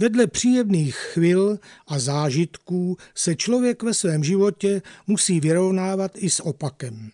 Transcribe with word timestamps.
Vedle 0.00 0.26
příjemných 0.26 0.96
chvil 0.96 1.58
a 1.86 1.98
zážitků 1.98 2.96
se 3.14 3.36
člověk 3.36 3.82
ve 3.82 3.94
svém 3.94 4.24
životě 4.24 4.82
musí 5.06 5.40
vyrovnávat 5.40 6.12
i 6.16 6.30
s 6.30 6.40
opakem. 6.46 7.10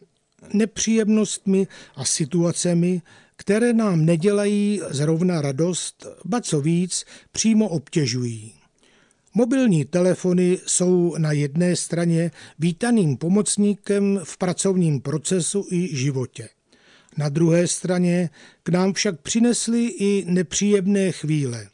Nepříjemnostmi 0.53 1.67
a 1.97 2.05
situacemi, 2.05 3.03
které 3.37 3.73
nám 3.73 4.05
nedělají 4.05 4.81
zrovna 4.91 5.41
radost, 5.41 6.07
ba 6.25 6.41
co 6.41 6.61
víc, 6.61 7.05
přímo 7.33 7.69
obtěžují. 7.69 8.53
Mobilní 9.35 9.85
telefony 9.85 10.59
jsou 10.67 11.15
na 11.19 11.33
jedné 11.33 11.77
straně 11.77 12.31
vítaným 12.59 13.17
pomocníkem 13.17 14.21
v 14.25 14.39
pracovním 14.39 15.01
procesu 15.01 15.67
i 15.71 15.97
životě. 15.97 16.49
Na 17.17 17.29
druhé 17.29 17.67
straně 17.67 18.31
k 18.63 18.69
nám 18.69 18.93
však 18.93 19.21
přinesly 19.21 19.87
i 19.87 20.25
nepříjemné 20.29 21.13
chvíle. 21.13 21.69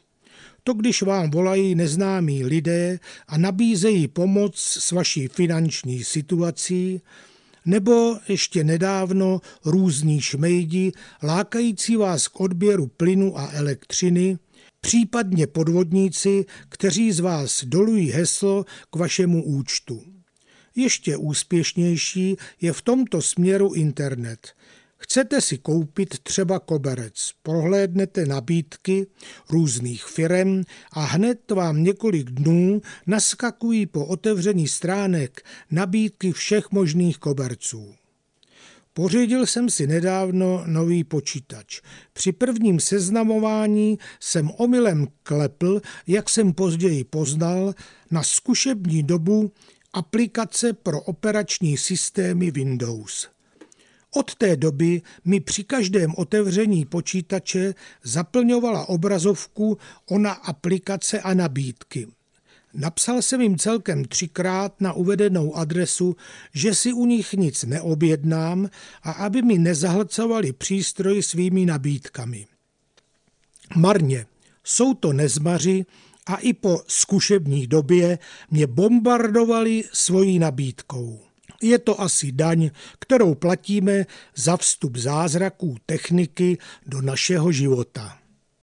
To, 0.63 0.73
když 0.73 1.01
vám 1.01 1.31
volají 1.31 1.75
neznámí 1.75 2.45
lidé 2.45 2.99
a 3.27 3.37
nabízejí 3.37 4.07
pomoc 4.07 4.57
s 4.57 4.91
vaší 4.91 5.27
finanční 5.27 6.03
situací, 6.03 7.01
nebo 7.65 8.17
ještě 8.27 8.63
nedávno 8.63 9.41
různí 9.65 10.21
šmejdi 10.21 10.91
lákající 11.23 11.95
vás 11.95 12.27
k 12.27 12.39
odběru 12.39 12.87
plynu 12.87 13.39
a 13.39 13.51
elektřiny, 13.53 14.37
případně 14.81 15.47
podvodníci, 15.47 16.45
kteří 16.69 17.11
z 17.11 17.19
vás 17.19 17.63
dolují 17.63 18.11
heslo 18.11 18.65
k 18.91 18.95
vašemu 18.95 19.43
účtu. 19.43 20.03
Ještě 20.75 21.17
úspěšnější 21.17 22.35
je 22.61 22.73
v 22.73 22.81
tomto 22.81 23.21
směru 23.21 23.73
internet. 23.73 24.53
Chcete 25.03 25.41
si 25.41 25.57
koupit 25.57 26.19
třeba 26.19 26.59
koberec, 26.59 27.31
prohlédnete 27.41 28.25
nabídky 28.25 29.07
různých 29.49 30.05
firem 30.05 30.63
a 30.91 31.03
hned 31.05 31.51
vám 31.51 31.83
několik 31.83 32.29
dnů 32.29 32.81
naskakují 33.07 33.85
po 33.85 34.05
otevření 34.05 34.67
stránek 34.67 35.45
nabídky 35.71 36.31
všech 36.31 36.71
možných 36.71 37.17
koberců. 37.17 37.95
Pořídil 38.93 39.45
jsem 39.45 39.69
si 39.69 39.87
nedávno 39.87 40.63
nový 40.67 41.03
počítač. 41.03 41.81
Při 42.13 42.31
prvním 42.31 42.79
seznamování 42.79 43.97
jsem 44.19 44.51
omylem 44.57 45.07
klepl, 45.23 45.81
jak 46.07 46.29
jsem 46.29 46.53
později 46.53 47.03
poznal, 47.03 47.73
na 48.11 48.23
zkušební 48.23 49.03
dobu 49.03 49.51
aplikace 49.93 50.73
pro 50.73 51.01
operační 51.01 51.77
systémy 51.77 52.51
Windows. 52.51 53.33
Od 54.15 54.35
té 54.35 54.55
doby 54.55 55.01
mi 55.25 55.39
při 55.39 55.63
každém 55.63 56.13
otevření 56.17 56.85
počítače 56.85 57.73
zaplňovala 58.03 58.89
obrazovku 58.89 59.77
ona 60.09 60.31
aplikace 60.31 61.21
a 61.21 61.33
nabídky. 61.33 62.07
Napsal 62.73 63.21
jsem 63.21 63.41
jim 63.41 63.57
celkem 63.57 64.05
třikrát 64.05 64.81
na 64.81 64.93
uvedenou 64.93 65.55
adresu, 65.55 66.15
že 66.53 66.75
si 66.75 66.93
u 66.93 67.05
nich 67.05 67.33
nic 67.33 67.63
neobjednám 67.63 68.69
a 69.03 69.11
aby 69.11 69.41
mi 69.41 69.57
nezahlcovali 69.57 70.53
přístroj 70.53 71.23
svými 71.23 71.65
nabídkami. 71.65 72.47
Marně, 73.75 74.25
jsou 74.63 74.93
to 74.93 75.13
nezmaři 75.13 75.85
a 76.25 76.35
i 76.35 76.53
po 76.53 76.81
zkušební 76.87 77.67
době 77.67 78.19
mě 78.51 78.67
bombardovali 78.67 79.83
svojí 79.93 80.39
nabídkou. 80.39 81.19
Je 81.63 81.79
to 81.79 82.01
asi 82.01 82.31
daň, 82.31 82.69
kterou 82.99 83.35
platíme 83.35 84.05
za 84.35 84.57
vstup 84.57 84.95
zázraků 84.95 85.75
techniky 85.85 86.57
do 86.85 87.01
našeho 87.01 87.51
života. 87.51 88.22